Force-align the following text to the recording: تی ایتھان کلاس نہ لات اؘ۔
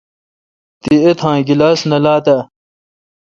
تی 0.81 0.93
ایتھان 1.03 1.37
کلاس 1.47 1.79
نہ 1.89 1.97
لات 2.03 2.25
اؘ۔ 2.33 2.39